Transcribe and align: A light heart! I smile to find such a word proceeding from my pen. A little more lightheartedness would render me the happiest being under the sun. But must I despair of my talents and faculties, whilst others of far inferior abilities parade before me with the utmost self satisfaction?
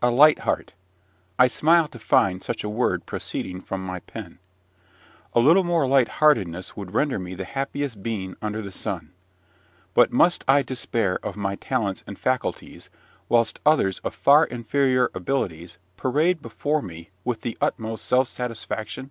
A 0.00 0.10
light 0.10 0.38
heart! 0.38 0.72
I 1.38 1.48
smile 1.48 1.86
to 1.88 1.98
find 1.98 2.42
such 2.42 2.64
a 2.64 2.68
word 2.70 3.04
proceeding 3.04 3.60
from 3.60 3.84
my 3.84 4.00
pen. 4.00 4.38
A 5.34 5.38
little 5.40 5.64
more 5.64 5.86
lightheartedness 5.86 6.78
would 6.78 6.94
render 6.94 7.18
me 7.18 7.34
the 7.34 7.44
happiest 7.44 8.02
being 8.02 8.36
under 8.40 8.62
the 8.62 8.72
sun. 8.72 9.12
But 9.92 10.10
must 10.14 10.44
I 10.48 10.62
despair 10.62 11.18
of 11.22 11.36
my 11.36 11.56
talents 11.56 12.02
and 12.06 12.18
faculties, 12.18 12.88
whilst 13.28 13.60
others 13.66 13.98
of 13.98 14.14
far 14.14 14.46
inferior 14.46 15.10
abilities 15.12 15.76
parade 15.98 16.40
before 16.40 16.80
me 16.80 17.10
with 17.22 17.42
the 17.42 17.58
utmost 17.60 18.06
self 18.06 18.28
satisfaction? 18.28 19.10